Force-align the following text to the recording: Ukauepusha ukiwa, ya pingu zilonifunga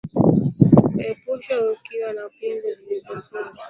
Ukauepusha 0.75 1.71
ukiwa, 1.71 2.09
ya 2.13 2.29
pingu 2.29 2.67
zilonifunga 2.73 3.59